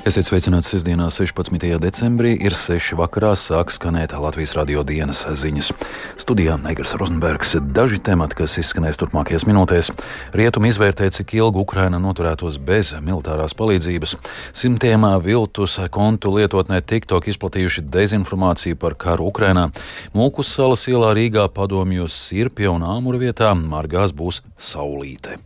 Esiet 0.00 0.24
sveicināti 0.24 0.64
sestdienā, 0.64 1.10
16. 1.12 1.60
decembrī, 1.76 2.30
ir 2.40 2.54
6. 2.56 2.94
vakarā, 2.96 3.34
sāk 3.36 3.68
skanēt 3.68 4.14
Latvijas 4.16 4.54
radio 4.56 4.80
dienas 4.80 5.18
ziņas. 5.28 5.66
Studijā 6.16 6.54
Negras 6.62 6.94
Rozenbergs 6.96 7.52
daži 7.76 7.98
temati, 8.00 8.38
kas 8.38 8.56
izskanēs 8.62 8.96
turpmākajās 8.96 9.44
minūtēs. 9.44 9.90
Rietumi 10.32 10.70
izvērtē, 10.72 11.10
cik 11.12 11.34
ilgi 11.36 11.60
Ukraina 11.60 12.00
noturētos 12.00 12.56
bez 12.64 12.94
militārās 13.04 13.52
palīdzības. 13.58 14.16
Simtiem 14.56 15.04
viltus 15.20 15.76
kontu 15.92 16.32
lietotnē 16.38 16.80
TikTok 16.80 17.28
izplatījuši 17.34 17.84
dezinformāciju 17.92 18.80
par 18.80 18.96
karu 18.96 19.28
Ukrainā. 19.28 19.68
Mūkus 20.16 20.56
salas 20.56 20.86
ielā 20.88 21.12
Rīgā 21.18 21.44
padomjos 21.52 22.16
Sirpja 22.16 22.72
un 22.72 22.88
Āmura 22.88 23.20
vietā 23.20 23.52
margās 23.52 24.16
būs 24.16 24.40
saulīte. 24.56 25.36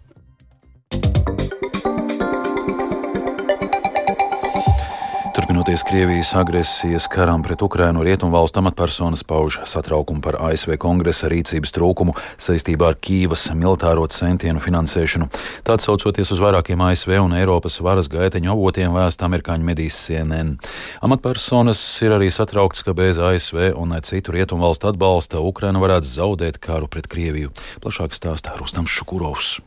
Turpinoties 5.64 5.88
Krievijas 5.88 6.34
agresijas 6.34 7.06
karam 7.06 7.42
pret 7.42 7.62
Ukrainu, 7.62 8.02
Rietumvalstu 8.02 8.59
amatpersonas 8.59 9.24
pauž 9.24 9.59
satraukumu 9.64 10.20
par 10.20 10.37
ASV 10.37 10.77
kongresa 10.77 11.30
rīcības 11.32 11.73
trūkumu 11.73 12.12
saistībā 12.37 12.90
ar 12.92 12.98
Kīvas 13.00 13.46
militāro 13.56 14.04
centienu 14.12 14.60
finansēšanu. 14.60 15.30
Tāds 15.64 15.88
saucoties 15.88 16.34
uz 16.37 16.45
vairākiem 16.45 16.84
ASV 16.84 17.16
un 17.16 17.32
Eiropas 17.40 17.80
varas 17.80 18.12
gaiteņu 18.12 18.52
avotiem 18.52 18.92
vēsta 18.92 19.24
amerikāņu 19.24 19.64
medijas 19.64 19.96
CNN. 20.04 20.59
Amatpersonas 21.00 21.80
ir 22.04 22.12
arī 22.12 22.28
satrauktas, 22.28 22.84
ka 22.84 22.92
bez 22.92 23.16
ASV 23.16 23.70
un 23.73 23.96
citu 24.04 24.37
Rietumvalstu 24.37 24.92
atbalsta 24.92 25.40
Ukraina 25.40 25.80
varētu 25.80 26.12
zaudēt 26.18 26.60
karu 26.60 26.92
pret 26.92 27.09
Krieviju. 27.09 27.56
Plašāk 27.80 28.12
stāstā 28.12 28.52
Rustams 28.60 28.92
Šukurovs. 28.92 29.62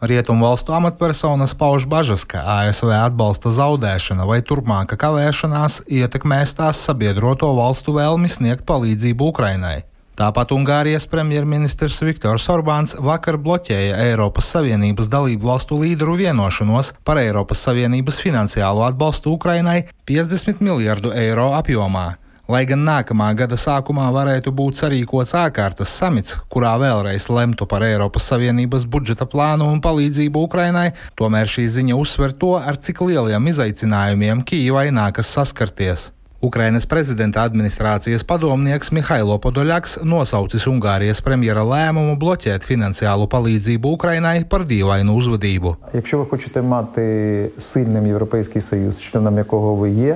Rietumu 0.00 0.46
valstu 0.46 0.72
amatpersonas 0.72 1.52
pauž 1.54 1.84
bažas, 1.84 2.22
ka 2.24 2.40
ASV 2.40 2.88
atbalsta 2.96 3.52
zaudēšana 3.52 4.24
vai 4.24 4.38
turpmāka 4.40 4.96
kavēšanās 4.96 5.82
ietekmēs 5.92 6.54
tās 6.56 6.80
sabiedroto 6.88 7.50
valstu 7.58 7.92
vēlmi 7.98 8.32
sniegt 8.32 8.64
palīdzību 8.64 9.28
Ukrainai. 9.28 9.82
Tāpat 10.16 10.54
Ungārijas 10.56 11.04
premjerministrs 11.08 12.00
Viktors 12.00 12.48
Orbāns 12.48 12.96
vakar 12.96 13.36
bloķēja 13.40 14.00
Eiropas 14.08 14.48
Savienības 14.54 15.12
dalību 15.12 15.52
valstu 15.52 15.76
līderu 15.84 16.16
vienošanos 16.16 16.94
par 17.04 17.20
Eiropas 17.20 17.60
Savienības 17.68 18.22
finansiālo 18.24 18.88
atbalstu 18.88 19.36
Ukrainai 19.36 19.82
50 20.08 20.64
miljardu 20.64 21.12
eiro 21.12 21.50
apjomā. 21.60 22.08
Lai 22.50 22.64
gan 22.66 22.80
nākamā 22.82 23.28
gada 23.38 23.54
sākumā 23.54 24.08
varētu 24.10 24.50
būt 24.58 24.80
sarīkots 24.80 25.36
ārkārtas 25.38 25.92
samits, 26.00 26.34
kurā 26.50 26.72
vēlreiz 26.82 27.28
lemtu 27.30 27.68
par 27.70 27.84
Eiropas 27.86 28.26
Savienības 28.26 28.88
budžeta 28.90 29.28
plānu 29.30 29.68
un 29.70 29.78
palīdzību 29.84 30.42
Ukrainai, 30.48 30.88
tomēr 31.20 31.46
šī 31.46 31.68
ziņa 31.78 31.98
uzsver 32.02 32.34
to, 32.34 32.56
ar 32.58 32.80
cik 32.82 33.04
lieliem 33.06 33.52
izaicinājumiem 33.52 34.42
Kīvai 34.42 34.88
nākas 34.90 35.30
saskarties. 35.30 36.10
Ukrainas 36.40 36.86
prezidenta 36.86 37.42
administrācijas 37.44 38.22
padomnieks 38.24 38.88
Mihailo 38.96 39.34
Podoļaks 39.44 39.98
nosaucis 40.08 40.62
Ungārijas 40.70 41.18
premjera 41.20 41.60
lēmumu 41.68 42.14
bloķēt 42.16 42.64
finansiālu 42.64 43.26
palīdzību 43.28 43.90
Ukrainai 43.92 44.46
par 44.48 44.64
dīvainu 44.64 45.12
uzvedību. 45.20 45.74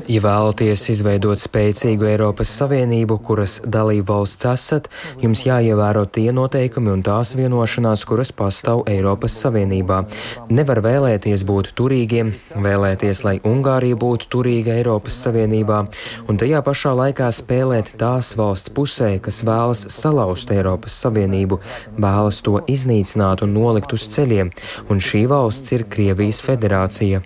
Ja 0.09 0.23
vēlaties 0.25 0.87
izveidot 0.95 1.45
spēcīgu 1.45 2.09
Eiropas 2.15 2.55
Savienību, 2.57 3.21
kuras 3.21 3.59
dalību 3.61 4.09
valsts 4.15 4.49
esat, 4.49 4.89
jums 5.21 5.45
jāievēro 5.45 6.07
tie 6.09 6.31
noteikumi 6.33 6.95
un 6.95 7.05
tās 7.05 7.35
vienošanās, 7.37 8.07
kuras 8.09 8.33
pastāv 8.33 8.87
Eiropas 8.89 9.37
Savienībā. 9.45 10.01
Nevar 10.49 10.81
vēlēties 10.89 11.45
būt 11.45 11.75
turīgiem, 11.77 12.33
vēlēties, 12.57 13.23
lai 13.29 13.37
Ungārija 13.45 14.01
būtu 14.01 14.33
turīga 14.39 14.81
Eiropas 14.81 15.21
Savienībā 15.29 15.85
un 16.29 16.39
tajā 16.41 16.61
pašā 16.65 16.95
laikā 16.99 17.29
spēlēt 17.35 17.95
tās 18.01 18.33
valsts 18.39 18.73
pusē, 18.75 19.11
kas 19.23 19.43
vēlas 19.47 19.85
salauzt 19.95 20.51
Eiropas 20.55 20.97
Savienību, 21.05 21.61
vēlas 22.01 22.41
to 22.47 22.61
iznīcināt 22.71 23.45
un 23.47 23.55
nolikt 23.57 23.95
uz 23.97 24.07
ceļiem, 24.15 24.53
un 24.91 25.03
šī 25.03 25.25
valsts 25.31 25.75
ir 25.77 25.87
Krievijas 25.91 26.41
federācija. 26.45 27.23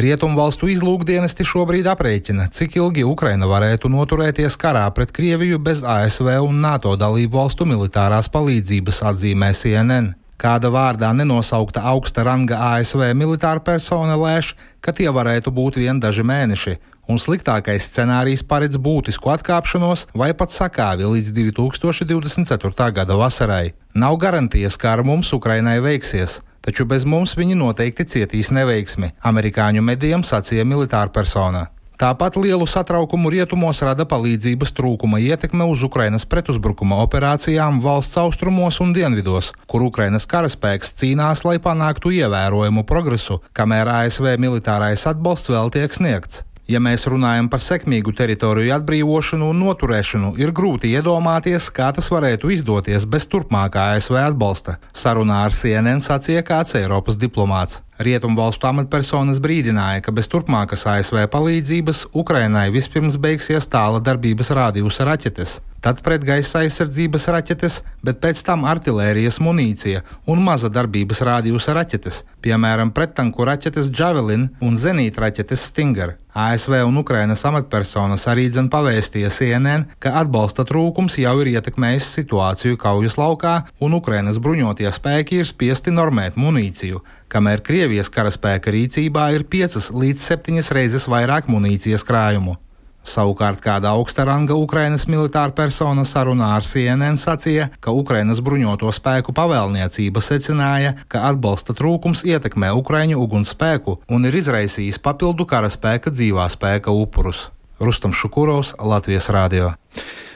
Rietumvalstu 0.00 0.70
izlūkdienesti 0.74 1.46
šobrīd 1.46 1.88
aprēķina, 1.90 2.48
cik 2.54 2.78
ilgi 2.80 3.06
Ukraina 3.06 3.48
varētu 3.50 3.90
noturēties 3.92 4.58
karā 4.60 4.86
pret 4.94 5.12
Krieviju 5.16 5.60
bez 5.62 5.84
ASV 5.84 6.32
un 6.44 6.62
NATO 6.64 6.96
dalību 7.00 7.40
valstu 7.40 7.68
militārās 7.68 8.30
palīdzības, 8.32 9.04
atzīmē 9.12 9.52
CNN. 9.56 10.14
Kāda 10.40 10.70
vārdā 10.72 11.10
nenosaukta 11.12 11.82
augsta 11.90 12.24
ranga 12.24 12.56
ASV 12.70 13.10
militāra 13.12 13.60
persona 13.60 14.16
lēš, 14.16 14.54
ka 14.80 14.94
tie 14.96 15.10
varētu 15.12 15.52
būt 15.52 15.76
vien 15.82 16.00
daži 16.00 16.24
mēneši, 16.24 16.78
un 17.10 17.18
sliktākais 17.18 17.88
scenārijs 17.90 18.44
paredz 18.46 18.78
būtisku 18.78 19.32
atkāpšanos 19.34 20.06
vai 20.14 20.30
pat 20.38 20.54
sakāvi 20.54 21.08
līdz 21.16 21.34
2024. 21.40 22.92
gada 23.00 23.18
vasarai. 23.18 23.72
Nav 23.94 24.16
garantijas, 24.22 24.78
kā 24.78 24.94
ar 24.94 25.04
mums 25.04 25.32
Ukrainai 25.34 25.80
veiksies, 25.82 26.38
taču 26.62 26.86
bez 26.86 27.04
mums 27.04 27.34
viņi 27.38 27.58
noteikti 27.58 28.06
cietīs 28.14 28.52
neveiksmi, 28.54 29.14
amerikāņu 29.32 29.82
medijam 29.82 30.22
sacīja 30.26 30.64
militāra 30.68 31.10
persona. 31.12 31.66
Tāpat 32.00 32.38
lielu 32.40 32.64
satraukumu 32.64 33.28
rietumos 33.28 33.82
rada 33.84 34.06
palīdzības 34.08 34.70
trūkuma 34.72 35.18
ietekme 35.20 35.66
uz 35.68 35.82
Ukrainas 35.84 36.24
pretuzbrukuma 36.24 36.96
operācijām 37.04 37.82
valsts 37.84 38.16
austrumos 38.22 38.80
un 38.80 38.94
dienvidos, 38.96 39.50
kur 39.68 39.84
Ukrainas 39.84 40.24
karaspēks 40.30 40.96
cīnās, 40.96 41.44
lai 41.44 41.58
panāktu 41.60 42.14
ievērojumu 42.22 42.86
progresu, 42.88 43.42
kamēr 43.52 43.92
ASV 43.98 44.38
militārais 44.40 45.04
atbalsts 45.12 45.52
vēl 45.52 45.68
tiek 45.76 45.92
sniegts. 45.92 46.46
Ja 46.70 46.78
mēs 46.78 47.02
runājam 47.10 47.48
par 47.50 47.58
sekmīgu 47.64 48.12
teritoriju 48.14 48.70
atbrīvošanu 48.76 49.48
un 49.50 49.58
noturēšanu, 49.64 50.36
ir 50.38 50.52
grūti 50.54 50.92
iedomāties, 50.94 51.66
kā 51.74 51.88
tas 51.96 52.06
varētu 52.14 52.52
izdoties 52.54 53.08
bez 53.10 53.26
turpmākā 53.32 53.88
ASV 53.96 54.20
atbalsta. 54.20 54.76
Sarunā 54.94 55.40
ar 55.48 55.56
CNN 55.56 56.04
sacīja 56.06 56.44
kāds 56.46 56.76
Eiropas 56.78 57.18
diplomāts. 57.18 57.80
Rietumvalstu 58.00 58.64
amatpersonas 58.70 59.40
brīdināja, 59.44 60.00
ka 60.04 60.14
bez 60.16 60.30
turpmākas 60.32 60.86
ASV 60.88 61.26
palīdzības 61.32 62.06
Ukrainai 62.16 62.70
vispirms 62.72 63.20
beigsies 63.20 63.68
tāla 63.68 64.00
darbības 64.00 64.54
rādījusa 64.56 65.08
raķetes 65.10 65.58
tad 65.80 66.00
pretgaisa 66.04 66.60
aizsardzības 66.60 67.26
raķetes, 67.34 67.80
bet 68.04 68.20
pēc 68.22 68.42
tam 68.44 68.66
artērijas 68.68 69.40
munīcija 69.42 70.02
un 70.30 70.42
maza 70.44 70.68
darbības 70.72 71.22
rādījusa 71.26 71.74
raķetes, 71.76 72.22
piemēram, 72.44 72.92
prettanku 72.96 73.46
raķetes 73.48 73.90
Javelin 73.96 74.50
un 74.60 74.76
zenīta 74.80 75.24
raķetes 75.24 75.68
Stinger. 75.70 76.16
ASV 76.30 76.76
un 76.86 77.00
Ukrainas 77.00 77.42
amatpersonas 77.48 78.28
arī 78.30 78.46
dzen 78.52 78.68
pavēstīja 78.70 79.32
CNN, 79.34 79.88
ka 79.98 80.12
atbalsta 80.20 80.62
trūkums 80.68 81.18
jau 81.18 81.32
ir 81.42 81.50
ietekmējis 81.56 82.12
situāciju 82.20 82.78
kaujas 82.78 83.18
laukā, 83.18 83.56
un 83.82 83.96
Ukrainas 83.98 84.38
bruņotie 84.38 84.92
spēki 84.94 85.40
ir 85.40 85.48
spiesti 85.48 85.90
normēt 85.90 86.38
munīciju, 86.38 87.02
kamēr 87.30 87.62
Krievijas 87.66 88.10
karaspēka 88.12 88.72
rīcībā 88.74 89.30
ir 89.36 89.46
piecas 89.46 89.90
līdz 89.94 90.26
septiņas 90.26 90.72
reizes 90.76 91.06
vairāk 91.10 91.48
munīcijas 91.50 92.04
krājumu. 92.06 92.56
Savukārt 93.00 93.62
kāda 93.64 93.94
augsta 93.96 94.26
ranga 94.28 94.54
Ukrainas 94.60 95.06
militāra 95.08 95.54
persona 95.56 96.04
sarunā 96.04 96.50
ar 96.58 96.66
CNN 96.66 97.16
sacīja, 97.16 97.70
ka 97.80 97.94
Ukrainas 97.96 98.42
bruņoto 98.44 98.92
spēku 98.92 99.32
pavēlniecība 99.36 100.20
secināja, 100.20 100.92
ka 101.08 101.24
atbalsta 101.30 101.72
trūkums 101.78 102.26
ietekmē 102.28 102.74
Ukraiņu 102.82 103.22
ugunsspēku 103.24 103.96
un 104.12 104.28
ir 104.28 104.36
izraisījis 104.42 105.00
papildu 105.00 105.48
karaspēka 105.48 106.12
dzīvā 106.12 106.50
spēka 106.52 106.92
upurus. 106.92 107.48
Rustam 107.80 108.12
Šukurovs, 108.12 108.74
Latvijas 108.76 109.30
Rādio. 109.32 109.72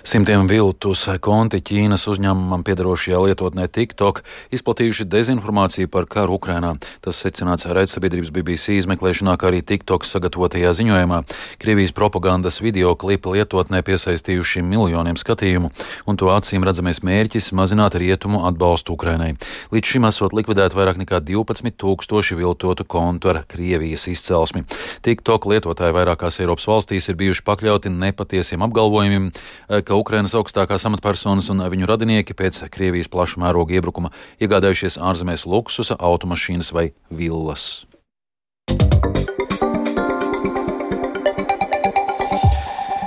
Simtiem 0.04 0.44
viltus 0.44 1.06
konti 1.24 1.62
Ķīnas 1.64 2.02
uzņēmumam 2.12 2.60
piedarošajā 2.60 3.22
lietotnē 3.24 3.64
TikTok 3.72 4.18
izplatījuši 4.52 5.06
dezinformāciju 5.08 5.88
par 5.88 6.04
karu 6.12 6.36
Ukrainā. 6.36 6.74
Tas 7.00 7.22
secināts 7.24 7.64
raidsabiedrības 7.64 8.28
BBC 8.36 8.76
izmeklēšanā, 8.82 9.38
kā 9.40 9.48
arī 9.48 9.62
TikTok 9.64 10.04
sagatavotajā 10.04 10.74
ziņojumā. 10.76 11.22
Krievijas 11.62 11.96
propagandas 11.96 12.60
video 12.60 12.92
klipa 13.00 13.32
lietotnē 13.32 13.80
piesaistījuši 13.86 14.60
miljoniem 14.68 15.16
skatījumu, 15.16 15.72
un 16.04 16.20
to 16.20 16.28
acīm 16.34 16.68
redzamais 16.68 17.00
mērķis- 17.00 17.54
mazināt 17.58 17.96
rietumu 17.96 18.44
atbalstu 18.44 18.92
Ukrainai. 18.92 19.38
Līdz 19.72 19.86
šim 19.88 20.04
esot 20.04 20.36
likvidēti 20.36 20.76
vairāk 20.76 21.00
nekā 21.00 21.24
12 21.24 21.80
tūkstoši 21.80 22.36
viltotu 22.36 22.84
kontu 22.84 23.32
ar 23.32 23.42
Krievijas 23.48 24.04
izcelsmi. 24.12 24.66
TikTok 25.00 25.48
lietotāji 25.48 25.96
vairākās 25.96 26.40
Eiropas 26.44 26.68
valstīs 26.68 27.08
ir 27.08 27.16
bijuši 27.16 27.42
pakļauti 27.42 27.88
nepatiesiem 27.88 28.60
apgalvojumiem, 28.60 29.32
ka 29.68 29.94
ka 29.94 29.98
Ukrainas 29.98 30.34
augstākās 30.38 30.86
amatpersonas 30.88 31.50
un 31.54 31.64
viņu 31.72 31.88
radinieki 31.90 32.36
pēc 32.36 32.64
Krievijas 32.74 33.10
plaša 33.12 33.42
mēroga 33.44 33.78
iebrukuma 33.78 34.12
iegādājušies 34.42 35.00
ārzemēs 35.00 35.48
luksusa 35.48 35.98
automašīnas 35.98 36.72
vai 36.74 36.90
villas. 37.10 37.84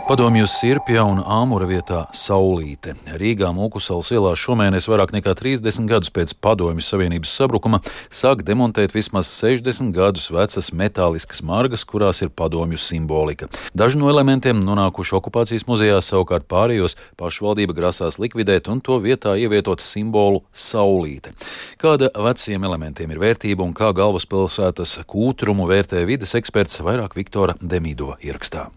Padomju 0.08 0.46
Sirpja 0.48 1.02
un 1.04 1.18
Āmura 1.20 1.66
vietā 1.68 2.06
Saulīte. 2.16 2.94
Rīgā 3.20 3.50
Mūkusalas 3.52 4.08
ielā 4.16 4.30
šomēnes 4.40 4.86
vairāk 4.88 5.12
nekā 5.12 5.34
30 5.36 5.84
gadus 5.90 6.14
pēc 6.16 6.32
Padomju 6.40 6.86
Savienības 6.86 7.34
sabrukuma 7.36 7.82
sāk 8.08 8.46
demontēt 8.48 8.96
vismaz 8.96 9.28
60 9.42 9.92
gadus 9.98 10.30
vecas 10.32 10.72
metāliskas 10.72 11.44
margas, 11.44 11.84
kurās 11.84 12.24
ir 12.24 12.32
padomju 12.32 12.80
simbolika. 12.80 13.52
Daži 13.76 14.00
no 14.00 14.08
elementiem 14.08 14.64
nonākuši 14.64 15.18
okupācijas 15.20 15.68
muzejā, 15.68 16.00
savukārt 16.00 16.48
pārējos 16.48 16.96
pašvaldība 17.20 17.76
grasās 17.76 18.16
likvidēt 18.16 18.72
un 18.72 18.80
to 18.80 19.02
vietā 19.04 19.36
ievietot 19.36 19.84
simbolu 19.84 20.46
Saulīte. 20.56 21.36
Kāda 21.84 22.14
veciem 22.16 22.64
elementiem 22.64 23.12
ir 23.12 23.24
vērtība 23.28 23.68
un 23.68 23.76
kā 23.76 23.92
galvaspilsētas 23.92 25.02
kūtrumu 25.04 25.68
vērtē 25.68 26.08
vides 26.08 26.38
eksperts 26.40 26.80
vairāk 26.80 27.20
Viktora 27.20 27.60
Demīdova 27.60 28.22
ierakstā. 28.24 28.70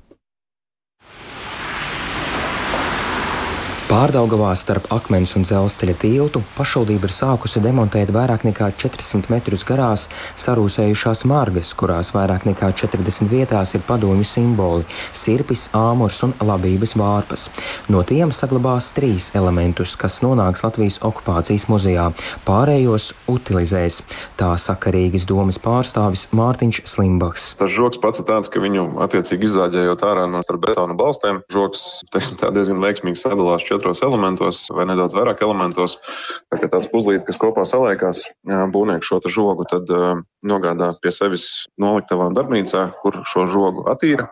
Pārdaugavā 3.91 4.53
starp 4.55 4.85
akmens 4.95 5.33
un 5.35 5.43
dzelzceļa 5.43 5.97
tiltu 5.99 6.39
pašvaldība 6.55 7.09
ir 7.09 7.11
sākusi 7.11 7.59
demontēt 7.59 8.13
vairāk 8.15 8.45
nekā 8.47 8.69
400 8.79 9.33
metrus 9.33 9.65
garās 9.67 10.05
sarūsējušās 10.39 11.25
margas, 11.27 11.73
kurās 11.75 12.13
vairāk 12.15 12.47
nekā 12.47 12.69
40 12.79 13.27
vietās 13.33 13.75
ir 13.75 13.83
padomju 13.89 14.23
simboli- 14.23 14.87
sirpis, 15.23 15.65
āmurs 15.75 16.23
un 16.23 16.35
labības 16.39 16.95
vārpas. 16.95 17.49
No 17.89 18.05
tiem 18.05 18.31
saglabās 18.31 18.93
trīs 18.95 19.33
elementus, 19.35 19.97
kas 19.99 20.21
nonāks 20.21 20.63
Latvijas 20.63 21.01
okupācijas 21.03 21.67
muzejā, 21.67 22.15
pārējos 22.47 23.13
utilizēs. 23.27 24.03
Tā 24.39 24.57
saka 24.57 24.93
Rīgas 24.93 25.27
domas 25.27 25.59
pārstāvis 25.59 26.29
Mārtiņš 26.31 26.87
Slimbaks. 26.87 27.57
Tas 27.59 27.71
žoks 27.71 27.99
pats 27.99 28.21
ir 28.21 28.25
tāds, 28.27 28.49
ka 28.49 28.61
viņu 28.61 29.03
attiecīgi 29.03 29.51
izzāģējot 29.51 30.01
ārā 30.07 30.31
no 30.31 30.41
starp 30.43 30.61
betona 30.61 30.95
balstiem, 30.95 31.43
žoks 31.51 32.05
teiksim, 32.13 32.37
diezgan 32.55 32.79
veiksmīgi 32.79 33.19
sadalās 33.19 33.67
četros 33.81 34.03
elementos 34.05 34.67
vai 34.69 34.85
nedaudz 34.85 35.17
vairāk 35.17 35.41
elementos. 35.41 35.97
Tā 36.53 36.61
kā 36.61 36.69
tāds 36.69 36.91
puzlītis, 36.93 37.25
kas 37.25 37.41
kopā 37.41 37.65
saliekās, 37.65 38.27
būvnieks 38.45 39.09
šo 39.09 39.21
žogu 39.25 39.65
tad 39.71 39.89
nogādā 40.45 40.93
pie 41.01 41.13
sevis 41.17 41.67
noliktavā 41.81 42.29
un 42.29 42.37
darbnīcā, 42.37 42.91
kur 43.01 43.23
šo 43.25 43.47
žogu 43.49 43.87
attīra. 43.89 44.29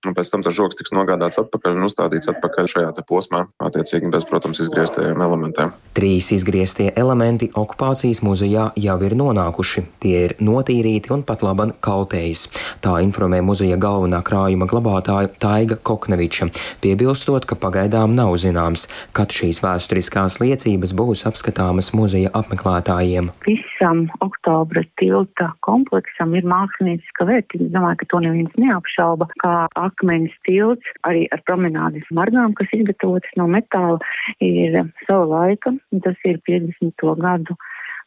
Un 0.00 0.14
pēc 0.16 0.30
tam 0.32 0.40
tas 0.40 0.54
žoks 0.56 0.78
tiks 0.78 0.94
nogādāts 0.96 1.36
atpakaļ 1.42 1.74
un 1.76 1.84
uzstādīts 1.84 2.30
atpakaļ 2.32 2.68
šajā 2.72 2.92
posmā, 3.04 3.42
attiecīgi 3.60 4.08
bez, 4.08 4.24
protams, 4.24 4.62
izgrieztajiem 4.64 5.20
elementiem. 5.20 5.74
Trīs 5.92 6.30
izgrieztie 6.32 6.86
elementi 6.96 7.50
okupācijas 7.52 8.22
muzejā 8.24 8.70
jau 8.80 8.96
ir 9.04 9.14
nonākuši. 9.20 9.84
Tie 10.00 10.14
ir 10.24 10.34
notīrīti 10.40 11.12
un 11.12 11.24
pat 11.28 11.44
laban 11.44 11.74
kaltējas. 11.84 12.46
Tā 12.80 12.94
informē 13.04 13.42
muzeja 13.44 13.76
galvenā 13.80 14.22
krājuma 14.24 14.70
glabātāja 14.70 15.34
Taiga 15.42 15.76
Kokneviča, 15.76 16.48
piebilstot, 16.80 17.44
ka 17.44 17.58
pagaidām 17.60 18.16
nav 18.16 18.32
zināms, 18.40 18.86
kad 19.12 19.36
šīs 19.36 19.60
vēsturiskās 19.60 20.40
liecības 20.40 20.96
būs 20.96 21.26
apskatāmas 21.28 21.92
muzeja 21.92 22.32
apmeklētājiem. 22.40 23.34
Visam 23.44 24.06
oktobra 24.24 24.86
tilta 24.96 25.52
kompleksam 25.66 26.32
ir 26.40 26.48
mākslinieca 26.48 27.28
vērtība. 27.28 27.68
Es 27.68 27.76
domāju, 27.76 28.00
ka 28.00 28.10
to 28.14 28.24
neviens 28.24 28.56
neapšauba, 28.56 29.28
kā 29.44 29.54
akmens 29.90 30.34
tilts 30.48 30.86
arī 31.08 31.26
ar 31.34 31.42
promenādes 31.48 32.08
margām, 32.14 32.54
kas 32.58 32.72
izgatavotas 32.76 33.36
no 33.40 33.48
metāla, 33.50 33.98
ir 34.40 34.78
sava 35.06 35.26
laika. 35.34 35.74
Tas 36.06 36.18
ir 36.28 36.40
50. 36.48 37.06
gadu 37.20 37.58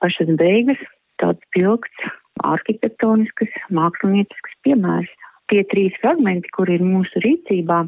pašas 0.03 0.31
beigas, 0.39 0.81
tāds 1.21 1.43
pilgts 1.55 2.09
arhitektonisks, 2.43 3.53
māksliniecisks 3.71 4.57
piemērs. 4.65 5.11
Tie 5.51 5.61
trīs 5.69 5.95
fragmenti, 6.01 6.49
kur 6.55 6.69
ir 6.71 6.81
mūsu 6.81 7.19
rīcībā, 7.23 7.83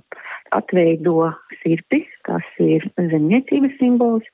atveido 0.55 1.31
sirpi, 1.61 2.03
tas 2.27 2.45
ir 2.61 2.83
zemniecības 2.99 3.77
simbols, 3.79 4.27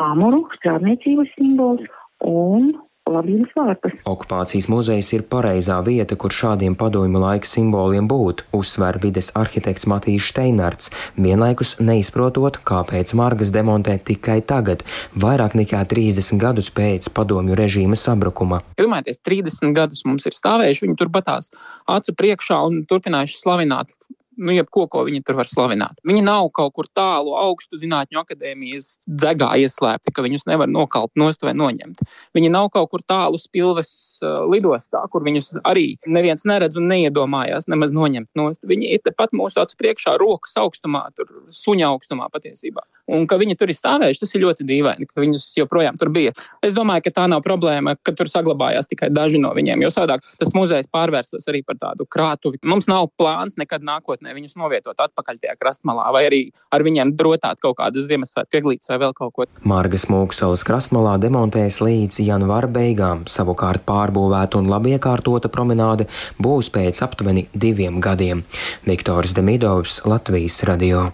āmuru 0.00 0.42
strādniecības 0.56 1.30
simbols 1.36 1.84
un 2.24 2.72
labības 3.10 3.52
vārpas. 3.56 3.94
Okupācijas 4.08 4.68
muzejs 4.72 5.10
ir 5.16 5.24
pareizā 5.28 5.76
vieta, 5.84 6.16
kur 6.16 6.32
šādiem 6.32 6.76
padomju 6.78 7.20
laika 7.20 7.48
simboliem 7.48 8.08
būt, 8.08 8.44
uzsver 8.56 8.98
vides 9.02 9.30
arhitekts 9.36 9.86
Matīs 9.90 10.28
Steinarts, 10.30 10.90
vienlaikus 11.16 11.76
neizprotot, 11.84 12.60
kāpēc 12.64 13.14
margas 13.18 13.52
demontē 13.54 13.98
tikai 14.10 14.40
tagad, 14.46 14.86
vairāk 15.12 15.56
nekā 15.60 15.84
30 15.90 16.40
gadus 16.40 16.70
pēc 16.74 17.10
padomju 17.14 17.58
režīma 17.60 17.98
sabrukuma. 17.98 18.62
Iedomājieties, 18.78 19.20
30 19.28 19.76
gadus 19.76 20.04
mums 20.08 20.24
ir 20.28 20.36
stāvējuši, 20.36 20.86
viņi 20.86 21.00
turpatās 21.00 21.52
acu 21.90 22.16
priekšā 22.16 22.60
un 22.68 22.84
turpinājuši 22.88 23.40
slavināt 23.40 23.92
nu, 24.36 24.52
jebko, 24.54 24.86
ko 24.90 25.04
viņi 25.06 25.22
tur 25.26 25.38
var 25.38 25.48
slavināt. 25.50 26.00
Viņi 26.06 26.22
nav 26.24 26.48
kaut 26.54 26.74
kur 26.76 26.88
tālu 26.90 27.34
augstu 27.38 27.78
zinātņu 27.80 28.20
akadēmijas 28.20 28.98
dzegā 29.06 29.50
ieslēpti, 29.64 30.12
ka 30.14 30.24
viņus 30.24 30.46
nevar 30.50 30.70
nokalt 30.70 31.12
nost 31.18 31.44
vai 31.44 31.54
noņemt. 31.56 32.02
Viņi 32.36 32.52
nav 32.52 32.70
kaut 32.74 32.90
kur 32.92 33.04
tālu 33.06 33.40
spilves 33.40 33.92
uh, 34.22 34.44
lidostā, 34.50 35.02
kur 35.12 35.24
viņus 35.26 35.54
arī 35.64 35.86
neviens 36.06 36.46
neredz 36.48 36.78
un 36.80 36.88
neiedomājās 36.92 37.68
nemaz 37.72 37.94
noņemt 37.94 38.30
nost. 38.38 38.64
Viņi 38.68 38.94
ir 38.96 39.02
tepat 39.04 39.34
mūsu 39.36 39.62
acu 39.62 39.78
priekšā, 39.80 40.16
rokas 40.20 40.56
augstumā, 40.60 41.06
tur 41.16 41.30
suņa 41.54 41.90
augstumā 41.92 42.30
patiesībā. 42.32 42.84
Un 43.14 43.28
ka 43.30 43.38
viņi 43.40 43.58
tur 43.60 43.72
ir 43.72 43.78
stāvējuši, 43.78 44.22
tas 44.24 44.34
ir 44.34 44.44
ļoti 44.44 44.68
dīvaini, 44.68 45.08
ka 45.10 45.22
viņus 45.22 45.48
joprojām 45.60 45.98
tur 46.00 46.10
bija. 46.14 46.34
Es 46.64 46.76
domāju, 46.76 47.06
ka 47.06 47.14
tā 47.20 47.28
nav 47.30 47.44
problēma, 47.44 47.96
ka 48.02 48.14
tur 48.16 48.30
saglabājās 48.30 48.88
tikai 48.90 49.10
daži 49.14 49.40
no 49.42 49.52
viņiem, 49.56 49.84
jo 49.84 49.92
savādāk 49.92 50.24
tas 50.24 50.54
muzejs 50.56 50.90
pārvērstos 50.92 51.48
arī 51.50 51.62
par 51.66 51.78
tādu 51.80 52.06
krātuvi. 52.08 52.60
Mums 52.64 52.88
nav 52.90 53.10
plāns 53.18 53.58
nekad 53.60 53.84
nākotnē 53.84 54.23
nākotnē 54.24 54.34
viņus 54.34 54.56
novietot 54.56 54.96
atpakaļ 54.96 55.38
tajā 55.42 55.56
krastmalā, 55.58 56.08
vai 56.12 56.24
arī 56.28 56.40
ar 56.72 56.82
viņiem 56.82 57.14
drotāt 57.16 57.60
kaut 57.60 57.76
kādas 57.78 58.08
Ziemassvētku 58.08 58.58
eglītes 58.58 58.88
vai 58.88 58.98
vēl 58.98 59.12
kaut 59.14 59.34
ko. 59.34 59.46
Margas 59.62 60.08
Mūksalas 60.08 60.64
krastmalā 60.64 61.18
demontēs 61.20 61.80
līdz 61.84 62.22
janvāra 62.24 62.68
beigām, 62.68 63.26
savukārt 63.28 63.84
pārbūvēta 63.86 64.58
un 64.58 64.68
labi 64.70 64.96
iekārtota 64.96 65.48
promenāde 65.48 66.08
būs 66.38 66.70
pēc 66.72 67.02
aptuveni 67.04 67.48
diviem 67.52 68.00
gadiem. 68.00 68.44
Viktors 68.86 69.34
Demidovs, 69.34 70.02
Latvijas 70.06 70.62
radio. 70.64 71.10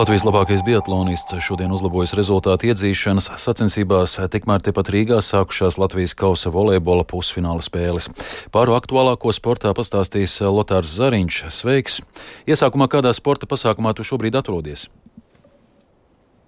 Latvijas 0.00 0.22
labākais 0.24 0.62
biatlonists 0.64 1.34
šodien 1.44 1.74
uzlabojas 1.76 2.14
rezultātu 2.16 2.70
iedzīšanas 2.70 3.26
sacensībās, 3.42 4.14
tikmēr 4.32 4.62
tepat 4.64 4.88
Rīgā 4.94 5.18
sākušās 5.20 5.76
Latvijas 5.76 6.14
kausa 6.16 6.48
volejbola 6.54 7.04
pusfināla 7.04 7.60
spēles. 7.60 8.08
Pāru 8.48 8.78
aktuālāko 8.78 9.28
sportā 9.36 9.74
pastāstīs 9.76 10.38
Lotārs 10.40 10.94
Zariņš. 10.96 11.42
Sveiks! 11.52 12.00
Iesākumā 12.48 12.88
kādā 12.88 13.12
sporta 13.12 13.44
pasākumā 13.50 13.92
tu 13.92 14.08
šobrīd 14.08 14.40
atrodies? 14.40 14.86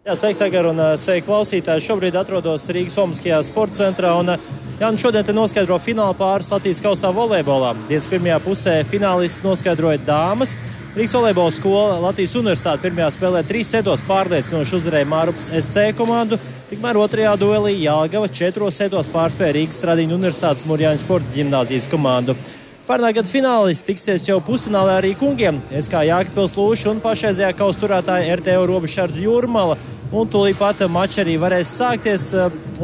Jā, 0.02 0.16
sveiks, 0.18 0.40
Agar, 0.42 0.66
un 0.66 0.80
sveiki 0.98 1.28
klausītāji. 1.28 1.84
Šobrīd 1.84 2.16
atrodos 2.18 2.64
Rīgas 2.74 2.96
Omaskajā 2.98 3.36
sporta 3.46 3.76
centrā. 3.84 4.08
Un, 4.18 4.32
jā, 4.80 4.88
un 4.88 4.96
šodien 4.98 5.28
noskaidro 5.30 5.76
fināla 5.78 6.16
pāris 6.18 6.48
Latvijas 6.50 6.80
kausā 6.82 7.12
volejbolā. 7.14 7.68
Dienas 7.86 8.08
pirmajā 8.10 8.40
pusē 8.42 8.72
finālists 8.90 9.44
noskaidroja 9.44 10.00
dāmas. 10.02 10.56
Rīgas 10.96 11.14
volejbola 11.14 11.52
skola 11.54 12.00
Latvijas 12.02 12.34
Universitāte 12.40 12.82
pirmajā 12.82 13.12
spēlē 13.14 13.44
trīs 13.46 13.70
setos 13.70 14.02
pārliecinoši 14.08 14.74
uzvarēja 14.80 15.08
Mārupas 15.12 15.46
SC 15.60 15.92
komandu. 15.94 16.40
Tikmēr 16.72 16.98
otrajā 16.98 17.36
duelī 17.38 17.76
Jālgava 17.84 18.26
četros 18.26 18.82
setos 18.82 19.06
pārspēja 19.14 19.54
Rīgas 19.60 19.78
Stradiņu 19.78 20.18
Universitātes 20.18 20.66
Mūrjāņu 20.66 21.04
sporta 21.04 21.30
ģimnāzijas 21.36 21.86
komandu. 21.94 22.34
Pērnā 22.82 23.12
gada 23.14 23.30
finālists 23.30 23.86
tiksies 23.86 24.24
jau 24.26 24.40
pusfinālā 24.42 24.96
arī 24.98 25.12
kungiem. 25.14 25.60
Es 25.70 25.86
kā 25.86 26.00
Jākapils 26.02 26.56
Lūša 26.58 26.90
un 26.90 26.98
pašreizējā 27.04 27.52
kausturētāja 27.54 28.34
RTO 28.40 28.64
robežsardze 28.66 29.22
Jūrmala. 29.22 29.76
Un 30.12 30.28
tūlīt 30.28 30.58
pat 30.60 30.82
mačs 30.92 31.22
arī 31.22 31.38
varēs 31.40 31.70
sākties. 31.72 32.26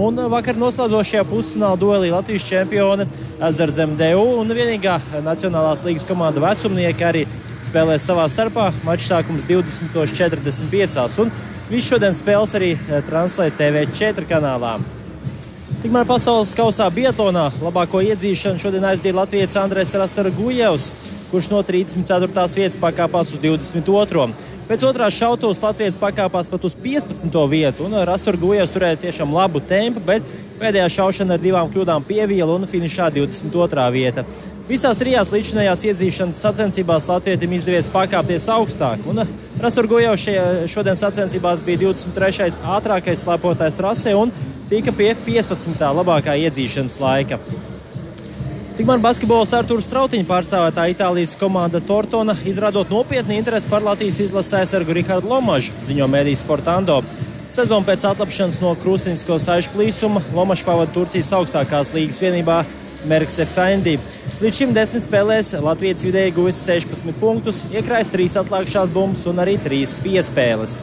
Un 0.00 0.20
vakar 0.32 0.56
noslēdzošajā 0.56 1.26
pusfināla 1.28 1.76
duelī 1.76 2.08
Latvijas 2.14 2.47
čempione 2.49 3.04
Ezerzem 3.50 3.92
DU 4.00 4.25
un 4.40 4.56
vienīgā 4.56 4.97
Nacionālās 5.26 5.85
līgas 5.85 6.08
komanda 6.08 6.40
vecumnieki 6.40 7.04
arī 7.04 7.26
spēlēs 7.68 8.08
savā 8.08 8.25
starpā. 8.32 8.70
Mačs 8.87 9.11
sākums 9.12 9.44
20.45. 9.49 11.18
Un 11.26 11.35
visu 11.68 11.90
šodienas 11.90 12.25
spēles 12.25 12.56
arī 12.56 12.76
eh, 12.78 13.02
translē 13.04 13.50
TV4 13.61 14.25
kanālā. 14.30 14.78
Tikmēr 15.78 16.08
pasaules 16.11 16.50
kausā 16.58 16.88
Bietlānā 16.90 17.44
labāko 17.62 18.00
iedzīšanu 18.02 18.58
šodien 18.58 18.82
aizdīja 18.88 19.14
Latvijas 19.14 19.54
Andrēs 19.61 19.92
Rastara 19.94 20.32
Gujevs, 20.35 20.88
kurš 21.30 21.49
no 21.52 21.61
34. 21.62 22.26
vietas 22.58 22.80
pakāpās 22.82 23.30
uz 23.30 23.38
22. 23.44 24.25
Pēc 24.66 24.85
otrās 24.88 25.14
šautavas 25.14 25.62
Latvijas 25.62 26.00
pakāpās 26.00 26.50
pat 26.50 26.66
uz 26.66 26.75
15. 26.82 27.38
vietu, 27.54 27.87
un 27.87 27.94
Rastara 28.11 28.42
Gujevs 28.42 28.75
turēja 28.75 28.99
tiešām 29.04 29.30
labu 29.37 29.62
tempu, 29.70 30.02
bet 30.02 30.26
pēdējā 30.58 30.88
šaušana 30.97 31.38
ar 31.38 31.47
divām 31.47 31.70
kļūdām 31.70 32.11
pieviela 32.11 32.58
un 32.58 32.66
finišā 32.66 33.12
22. 33.14 33.87
vieta. 33.94 34.26
Visās 34.66 34.99
trijās 34.99 35.30
līdzinājās 35.30 35.87
iedzīšanas 35.92 36.42
sacensībās 36.42 37.06
Latvijam 37.06 37.54
izdevies 37.54 37.87
pakāpties 37.94 38.50
augstāk. 38.50 39.06
Un 39.06 39.23
Rasturgojo 39.62 40.18
šodien 40.68 40.99
sacensībās 40.99 41.62
bija 41.62 41.87
23. 41.87 42.58
ātrākais 42.66 43.23
slēpotājs 43.23 43.78
trasē 43.78 44.18
un 44.18 44.35
tika 44.69 44.93
pie 44.93 45.15
15. 45.25 45.81
labākā 45.97 46.35
iedzīšanas 46.45 46.99
laika. 47.01 47.39
Tikmēr 48.79 49.01
basketbols 49.03 49.51
Artūrs 49.57 49.89
Strautiņa 49.89 50.27
pārstāvētā 50.29 50.85
Itālijas 50.93 51.33
komanda 51.41 51.81
Tortona 51.83 52.37
izrādot 52.47 52.93
nopietnu 52.93 53.35
interesi 53.35 53.67
par 53.71 53.83
Latvijas 53.83 54.21
izlases 54.23 54.55
aizsargu 54.61 54.95
Rihardu 54.95 55.33
Lomažu, 55.33 55.73
ziņo 55.89 56.07
mēdīs 56.13 56.45
Sportando. 56.45 57.01
Sezonu 57.51 57.89
pēc 57.89 58.05
atlapšanas 58.07 58.61
no 58.63 58.75
Krustinisko 58.79 59.41
saišu 59.41 59.73
plīsuma 59.75 60.23
Lomašs 60.37 60.67
pavada 60.69 60.93
Turcijas 60.95 61.33
augstākās 61.41 61.95
līgas 61.97 62.21
vienībā 62.23 62.61
Merks 63.09 63.41
Efendi. 63.43 63.97
Līdz 64.39 64.61
šim 64.61 64.77
desmit 64.77 65.03
spēlēs 65.09 65.57
Latvijas 65.65 66.05
vidēji 66.07 66.37
guvis 66.37 66.61
16 66.69 67.19
punktus, 67.19 67.65
iekrājis 67.73 68.13
3 68.15 68.41
atlikušās 68.45 68.95
bumbas 68.95 69.27
un 69.33 69.43
arī 69.43 69.57
3 69.65 69.97
piespēles. 70.05 70.79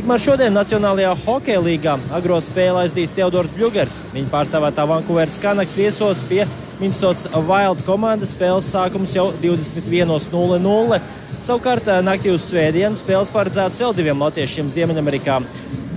Tikmēr 0.00 0.22
šodien 0.24 0.54
Nacionālajā 0.56 1.10
hokeja 1.26 1.60
līgā 1.60 1.94
agro 2.16 2.38
spēlē 2.40 2.86
aizdīs 2.86 3.10
Teodors 3.12 3.50
Bļūgers. 3.52 3.98
Viņa 4.14 4.30
pārstāvētā 4.32 4.86
Vankūveras 4.88 5.34
Kanaks 5.42 5.74
viesos 5.76 6.22
pie 6.24 6.46
Minnesotas 6.78 7.26
Wild 7.44 7.82
komandas 7.84 8.32
spēles 8.32 8.70
sākums 8.72 9.12
jau 9.12 9.26
21.00. 9.42 11.00
Savukārt 11.44 11.90
eh, 11.92 11.98
naktī 12.06 12.32
uz 12.32 12.46
svētdienu 12.46 12.96
spēles 12.96 13.28
paredzētas 13.34 13.82
vēl 13.82 13.92
diviem 13.98 14.24
latviešiem 14.24 14.70
Ziemeļamerikā. 14.72 15.36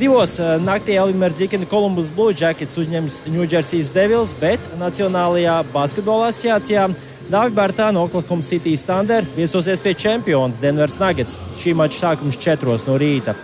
Divos 0.01 0.35
eh, 0.43 0.51
naktī 0.59 0.99
Elvimērs 0.99 1.39
Džekina 1.39 1.71
Columbus 1.71 2.11
Blue 2.11 2.35
Jackets 2.35 2.75
uzņems 2.83 3.21
New 3.29 3.47
Jersey 3.47 3.87
Devils, 3.95 4.35
bet 4.35 4.67
Nacionālajā 4.83 5.61
basketbola 5.71 6.27
asociācijā 6.33 6.89
Dāvigbartā 7.31 7.87
no 7.95 8.03
Oklahoma 8.03 8.43
City 8.43 8.75
Thunder 8.75 9.23
viesosies 9.39 9.79
pie 9.79 9.95
čempions 9.95 10.59
Denveras 10.59 10.99
Nuggets. 10.99 11.39
Šī 11.63 11.71
mača 11.71 12.01
sākums 12.03 12.43
4 12.49 12.83
no 12.83 12.99
rīta. 12.99 13.39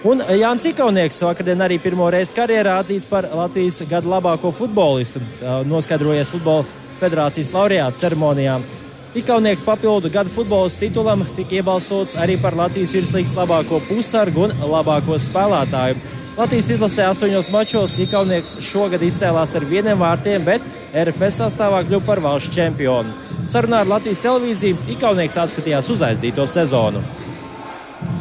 Un 0.00 0.22
Jānis 0.24 0.64
Ikaunieks 0.70 1.18
vakardien 1.20 1.60
arī 1.60 1.76
pirmo 1.76 2.06
reizi 2.08 2.32
karjerā 2.32 2.78
atzīts 2.80 3.04
par 3.08 3.26
Latvijas 3.36 3.82
gada 3.84 4.08
labāko 4.08 4.48
futbolistu, 4.56 5.20
noskaidrojies 5.68 6.30
Futbola 6.32 6.64
federācijas 6.96 7.50
laureāta 7.52 8.00
ceremonijā. 8.06 8.54
Ikaunieks 9.20 9.60
papildu 9.66 10.08
gada 10.14 10.32
futbolistu 10.32 10.86
titulam 10.86 11.26
tika 11.36 11.58
iebalsots 11.58 12.16
arī 12.16 12.38
par 12.40 12.56
Latvijas 12.56 12.96
virslīgas 12.96 13.36
labāko 13.36 13.82
pusargu 13.90 14.46
un 14.46 14.56
labāko 14.72 15.20
spēlētāju. 15.20 16.00
Latvijas 16.38 16.72
izlasē 16.78 17.10
astoņos 17.10 17.52
mačos 17.52 18.00
Ikaunieks 18.00 18.56
šogad 18.64 19.04
izcēlās 19.04 19.52
ar 19.52 19.68
vieniem 19.68 20.00
vārtiem, 20.00 20.46
bet 20.48 20.64
RFS 20.96 21.42
sastāvā 21.42 21.84
kļuva 21.84 22.06
par 22.06 22.24
valsts 22.24 22.56
čempionu. 22.56 23.12
Sarunā 23.50 23.84
ar 23.84 23.96
Latvijas 23.98 24.24
televīziju 24.24 24.80
Ikaunieks 24.96 25.36
atskatījās 25.44 25.92
uz 25.92 26.08
aizdīto 26.08 26.48
sezonu. 26.48 27.04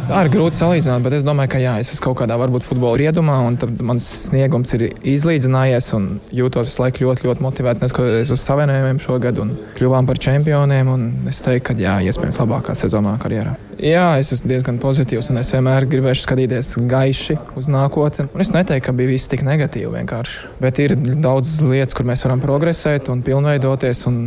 Ir 0.10 0.30
grūti 0.34 0.58
salīdzināt, 0.58 1.04
bet 1.06 1.14
es 1.20 1.26
domāju, 1.26 1.52
ka 1.54 1.60
jā, 1.62 1.76
es 1.84 1.92
esmu 1.94 2.08
kaut 2.08 2.24
kādā 2.24 2.34
varbūt 2.42 2.66
futbola 2.66 2.98
riedumā, 2.98 3.36
un 3.46 3.60
mans 3.86 4.08
sniegums 4.26 4.74
ir 4.74 4.88
izlīdzinājies. 4.98 5.92
Jūtos 6.34 6.72
visu 6.72 6.82
laiku 6.82 7.06
ļoti, 7.06 7.28
ļoti 7.30 7.46
motivēts, 7.46 7.86
neskatoties 7.86 8.34
uz 8.34 8.42
savienojumiem 8.50 9.02
šogad, 9.06 9.42
un 9.44 9.54
kļuvām 9.78 10.10
par 10.10 10.22
čempioniem. 10.26 10.94
Es 11.30 11.46
teiktu, 11.46 11.70
ka 11.70 11.78
jā, 11.78 12.00
iespējams 12.10 12.42
labākā 12.42 12.74
sezonā 12.80 13.20
karjerā. 13.22 13.54
Jā, 13.80 14.18
es 14.20 14.34
esmu 14.36 14.50
diezgan 14.52 14.76
pozitīvs, 14.82 15.30
un 15.32 15.40
es 15.40 15.50
vienmēr 15.54 15.86
gribēšu 15.88 16.26
skatīties 16.26 16.74
gaiši 16.92 17.38
uz 17.56 17.70
nākotni. 17.72 18.26
Un 18.36 18.42
es 18.44 18.50
neteiktu, 18.52 18.90
ka 18.90 18.94
bija 18.98 19.08
viss 19.14 19.32
tik 19.32 19.46
negatīvi 19.48 19.94
vienkārši. 19.94 20.50
Bet 20.60 20.82
ir 20.84 20.98
daudz 21.00 21.54
lietas, 21.64 21.96
kur 21.96 22.04
mēs 22.10 22.26
varam 22.26 22.42
progresēt 22.44 23.08
un 23.14 23.22
pilnveidoties. 23.24 24.02
Un 24.12 24.18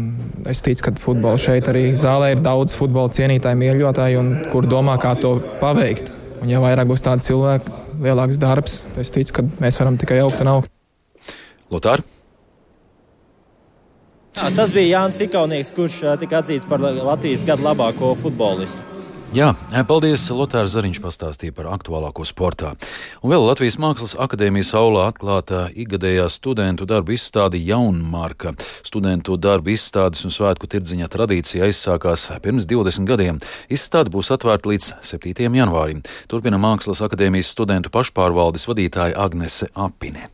es 0.49 0.65
ticu, 0.65 0.87
ka 0.87 0.95
futbolā 0.97 1.37
šeit 1.43 1.69
arī 1.69 1.91
zālē 2.01 2.31
ir 2.33 2.41
daudz 2.41 2.73
futbola 2.79 3.13
cienītāju, 3.13 3.59
mīļotāju, 3.61 4.23
un 4.23 4.31
kur 4.49 4.65
domā, 4.65 4.97
kā 5.03 5.13
to 5.21 5.35
paveikt. 5.61 6.15
Un, 6.41 6.49
ja 6.49 6.63
vairāk 6.65 6.89
būs 6.89 7.05
tādi 7.05 7.29
cilvēki, 7.29 7.77
lielāks 8.07 8.41
darbs, 8.41 8.79
tad 8.95 9.05
es 9.05 9.13
ticu, 9.13 9.37
ka 9.37 9.45
mēs 9.61 9.83
varam 9.83 10.01
tikai 10.01 10.23
augt 10.25 10.41
un 10.41 10.53
augt. 10.55 10.73
Lotāri? 11.69 12.09
Jā, 14.33 14.49
tas 14.57 14.73
bija 14.73 14.97
Jānis 14.97 15.21
Ikaunieks, 15.27 15.75
kurš 15.77 16.01
tika 16.25 16.41
atzīts 16.41 16.65
par 16.65 16.81
Latvijas 16.81 17.45
gada 17.45 17.69
labāko 17.69 18.15
futbolistu. 18.17 18.92
Jā, 19.33 19.55
paldies. 19.89 20.27
Lotārs 20.29 20.75
Zariņš 20.75 20.99
pastāstīja 21.01 21.55
par 21.57 21.71
aktuālāko 21.73 22.27
sportā. 22.29 22.75
Un 23.25 23.33
vēl 23.33 23.47
Latvijas 23.47 23.79
Mākslas 23.81 24.13
akadēmijas 24.21 24.75
aulā 24.77 25.07
atklāta 25.09 25.63
ikgadējā 25.73 26.27
studentu 26.29 26.85
darbu 26.91 27.15
izstāde 27.17 27.57
Jaunmarka. 27.57 28.53
Studentu 28.85 29.39
darbu 29.41 29.73
izstādes 29.73 30.27
un 30.29 30.37
svētku 30.37 30.69
tirdziņa 30.69 31.09
tradīcija 31.17 31.65
aizsākās 31.71 32.27
pirms 32.45 32.69
20 32.69 33.09
gadiem. 33.09 33.41
Izstāde 33.73 34.13
būs 34.13 34.29
atvērta 34.37 34.69
līdz 34.69 34.93
7. 35.01 35.49
janvārim. 35.63 36.05
Turpina 36.29 36.61
Mākslas 36.61 37.01
akadēmijas 37.09 37.57
studentu 37.57 37.95
pašpārvaldes 37.95 38.69
vadītāja 38.69 39.17
Agnese 39.17 39.73
Apine. 39.73 40.32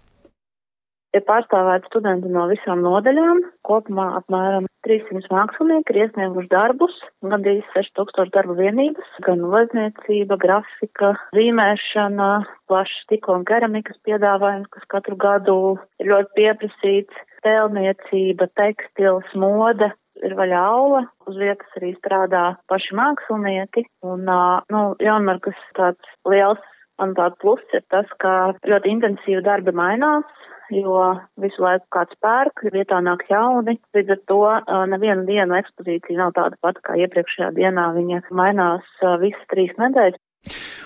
Ir 1.17 1.23
pārstāvēti 1.25 1.89
studenti 1.89 2.29
no 2.29 2.45
visām 2.51 2.83
nodaļām. 2.85 3.39
Kopumā 3.65 4.11
apmēram 4.19 4.67
300 4.85 5.31
mākslinieki 5.33 5.95
ir 5.95 6.01
iesnieguši 6.05 6.51
darbus, 6.53 6.97
gandrīz 7.25 7.65
6000 7.73 8.35
darba 8.35 8.57
vienības, 8.59 9.15
gan 9.25 9.41
glezniecība, 9.47 10.37
grafika, 10.43 11.15
zīmēšana, 11.37 12.29
plašs 12.69 12.99
stikla 13.07 13.39
un 13.41 13.47
keramikas 13.49 13.97
piedāvājums, 14.05 14.69
kas 14.75 14.85
katru 14.93 15.17
gadu 15.21 15.57
ir 15.99 16.13
ļoti 16.13 16.37
pieprasīts, 16.37 17.25
tēlniecība, 17.47 18.51
tekstils, 18.61 19.33
moda, 19.39 19.93
ir 20.25 20.35
vaļā 20.39 20.61
aula, 20.75 21.05
uz 21.31 21.39
vietas 21.41 21.79
arī 21.81 21.95
strādā 21.99 22.45
paši 22.71 22.97
mākslinieki, 22.99 23.87
un, 24.07 24.29
nu, 24.29 24.83
jaunmarkas 25.05 25.59
tāds 25.79 26.15
liels, 26.29 26.63
manuprāt, 26.99 27.39
plus 27.43 27.63
ir 27.77 27.85
tas, 27.93 28.09
ka 28.23 28.55
ļoti 28.67 28.95
intensīvi 28.97 29.45
darbi 29.47 29.75
mainās, 29.75 30.27
jo 30.75 31.03
visu 31.41 31.63
laiku 31.65 31.87
kāds 31.95 32.19
pērk, 32.25 32.65
vietā 32.75 33.01
nāk 33.05 33.25
jauni. 33.31 33.79
Līdz 33.97 34.15
ar 34.15 34.23
to 34.31 34.41
nevienu 34.93 35.27
dienu 35.29 35.59
ekspozīcija 35.59 36.19
nav 36.21 36.35
tāda 36.39 36.59
pati 36.65 36.85
kā 36.87 36.97
iepriekšējā 37.05 37.51
dienā. 37.59 37.91
Viņa 37.97 38.23
mainās 38.31 39.05
visas 39.23 39.51
trīs 39.53 39.75
nedēļas. 39.81 40.21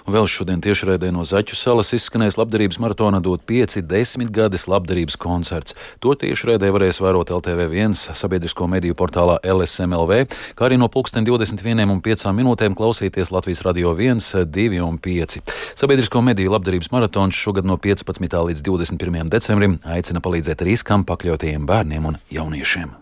Un 0.07 0.17
vēl 0.17 0.27
šodien 0.31 0.63
tiešraidē 0.63 1.13
no 1.15 1.23
Zaķu 1.27 1.57
salas 1.59 1.93
izskanēs 1.95 2.39
labdarības 2.41 2.81
maratona 2.83 3.21
dot 3.23 3.45
5-10 3.49 4.33
gadus 4.35 4.67
labdarības 4.71 5.19
koncerts. 5.21 5.77
To 6.03 6.15
tiešraidē 6.19 6.73
varēs 6.75 6.99
vērot 7.03 7.31
LTV1 7.37 7.95
sabiedrisko 8.19 8.67
mediju 8.71 8.97
portālā 8.99 9.39
LSMLV, 9.47 10.25
kā 10.59 10.67
arī 10.69 10.81
no 10.81 10.91
pulksten 10.93 11.27
21 11.29 11.87
un 11.87 12.03
5 12.03 12.35
minūtēm 12.39 12.79
klausīties 12.79 13.31
Latvijas 13.35 13.63
radio 13.67 13.95
1, 13.95 14.47
2 14.51 14.83
un 14.83 14.99
5. 15.03 15.39
Sabiedrisko 15.79 16.25
mediju 16.25 16.57
labdarības 16.57 16.91
maratons 16.95 17.39
šogad 17.39 17.69
no 17.69 17.79
15. 17.79 18.27
līdz 18.51 18.67
21. 18.67 19.31
decembrim 19.31 19.79
aicina 19.85 20.25
palīdzēt 20.25 20.67
riskam 20.67 21.07
pakļautajiem 21.07 21.69
bērniem 21.69 22.13
un 22.13 22.21
jauniešiem. 22.33 23.02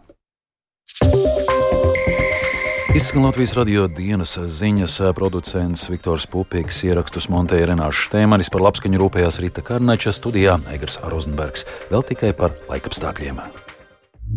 Izskan 2.95 3.23
Latvijas 3.23 3.53
radio 3.55 3.85
dienas 3.87 4.33
ziņas 4.35 4.97
producents 5.15 5.85
Viktors 5.93 6.27
Pupiks, 6.27 6.81
ierakstus 6.89 7.29
montēja 7.31 7.69
Renāšu 7.71 8.09
Štēmanis 8.09 8.51
par 8.51 8.65
labskaņu 8.67 8.99
rūpējās 9.05 9.39
Rita 9.45 9.63
Karnača 9.63 10.11
studijā 10.17 10.59
Eigars 10.75 10.99
Rozenbergs. 11.13 11.69
Vēl 11.93 12.03
tikai 12.11 12.35
par 12.35 12.59
laikapstākļiem. 12.73 13.39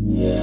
Yeah. 0.04 0.43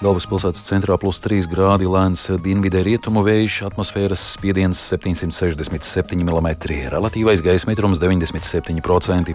Galvaspilsētas 0.00 0.62
centrā 0.64 0.94
plus 0.96 1.18
3 1.20 1.44
grādi 1.52 1.84
lēns 1.84 2.22
dienvidē 2.40 2.80
rietumu 2.86 3.20
vējš, 3.20 3.58
atmosfēras 3.66 4.22
spiediens 4.38 4.78
767 4.88 6.22
mm, 6.24 6.48
relatīvais 6.94 7.42
gaisa 7.44 7.68
mitrums 7.68 8.00
97%. 8.00 9.34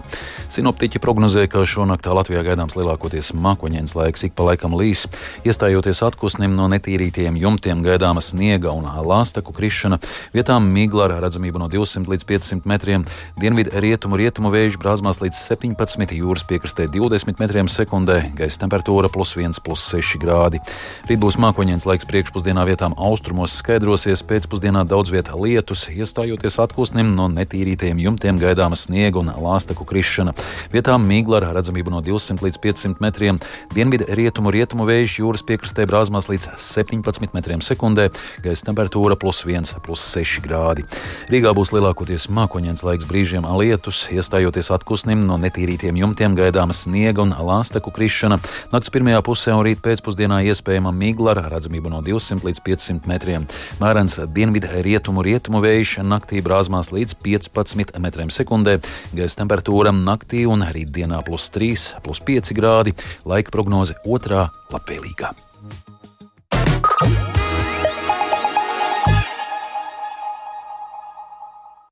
Sinoptiķi 0.50 1.02
prognozē, 1.04 1.44
ka 1.46 1.62
šonaktā 1.62 2.16
Latvijā 2.18 2.42
gaidāms 2.48 2.74
lielākoties 2.74 3.30
mākoņdienas 3.38 3.94
laiks, 3.94 4.24
ik 4.26 4.34
pa 4.34 4.48
laikam 4.48 4.74
līs. 4.74 5.04
Iestājoties 5.46 6.02
atkusnim 6.02 6.58
no 6.58 6.66
netīrītiem 6.74 7.38
jumtiem, 7.38 7.86
gaidāma 7.86 8.18
sniega 8.18 8.74
un 8.74 8.90
lāstaku 9.06 9.54
krišana, 9.54 10.00
vietām 10.34 10.66
migla 10.74 11.06
ar 11.06 11.16
redzamību 11.28 11.62
no 11.62 11.70
200 11.70 12.10
līdz 12.10 12.26
500 12.32 12.66
metriem, 12.66 13.06
dienvidu 13.38 13.70
rietumu 13.86 14.18
rietumu 14.18 14.50
vējš 14.50 14.82
brāzmās 14.82 15.22
līdz 15.22 15.46
17, 15.46 16.18
jūras 16.18 16.42
piekrastē 16.50 16.90
20 16.90 17.38
metriem 17.38 17.70
sekundē, 17.70 18.18
gaisa 18.34 18.64
temperatūra 18.66 19.14
plus 19.14 19.38
1, 19.38 19.62
plus 19.62 19.86
6 19.94 20.18
grādi 20.26 20.55
grādi. 20.56 21.06
Rīt 21.06 21.20
būs 21.22 21.36
mākoņdienas 21.38 21.86
laiks 21.86 22.06
priekšpusdienā 22.08 22.64
vietām 22.66 22.94
austrumos 22.96 23.54
skaidrosies, 23.54 24.24
pēcpusdienā 24.26 24.84
daudz 24.86 25.10
vietā 25.10 25.36
lietus, 25.38 25.88
iestājoties 25.88 26.58
atpūsnim 26.58 27.14
no 27.14 27.28
netīrītiem 27.28 27.98
jumtiem 27.98 28.38
gaidāma 28.38 28.76
sniega 28.76 29.20
un 29.20 29.30
lāstaku 29.30 29.86
krišana. 29.86 30.34
Vietām 30.72 31.06
migla 31.06 31.38
ar 31.38 31.54
redzamību 31.56 31.90
no 31.90 32.02
200 32.02 32.42
līdz 32.42 32.58
500 32.58 33.00
metriem, 33.00 33.38
dienvidu 33.74 34.08
rietumu 34.08 34.50
rietumu 34.50 34.86
vējš 34.86 35.20
jūras 35.20 35.46
piekrastē 35.46 35.86
brāzmās 35.86 36.28
līdz 36.28 36.56
17 36.58 37.34
metriem 37.36 37.62
sekundē, 37.62 38.08
gaisa 38.42 38.66
temperatūra 38.66 39.16
plus 39.16 39.44
1, 39.46 39.78
plus 39.86 40.02
6 40.10 40.42
grādi. 40.42 40.86
Rīgā 41.30 41.54
būs 41.54 41.70
lielākoties 41.74 42.28
mākoņdienas 42.34 42.82
laiks 42.86 43.06
brīžiem 43.06 43.46
lietus, 43.56 44.08
iestājoties 44.10 44.72
atpūsnim 44.74 45.22
no 45.26 45.38
netīrītiem 45.38 45.96
jumtiem 46.02 46.34
gaidāma 46.38 46.74
sniega 46.74 47.22
un 47.22 47.30
lāstaku 47.46 47.94
krišana. 47.94 48.40
Nakts 48.74 48.90
pirmajā 48.90 49.22
pusē 49.26 49.54
un 49.54 49.64
rīt 49.66 49.82
pēcpusdienā 49.84 50.42
iespējama 50.50 50.92
migla 50.94 51.34
ar 51.34 51.42
redzamību 51.56 51.92
no 51.92 52.02
200 52.04 52.46
līdz 52.46 52.62
500 52.66 53.10
metriem. 53.10 53.48
Mērens 53.82 54.18
dienvidu 54.36 54.70
rietumu 54.86 55.24
rietumu 55.26 55.62
vējš 55.64 55.98
naktī 56.06 56.42
brāzmās 56.44 56.92
līdz 56.94 57.18
15 57.24 58.00
metriem 58.02 58.32
sekundē. 58.32 58.78
Gaisa 59.16 59.42
temperatūra 59.42 59.94
naktī 59.96 60.46
un 60.50 60.66
rītdienā 60.66 61.24
plus 61.26 61.50
3, 61.54 62.00
plus 62.06 62.22
5 62.22 62.54
grādi. 62.56 62.96
Laika 63.26 63.54
prognoze 63.54 63.98
otrā 64.06 64.48
labvēlīgā. 64.74 65.34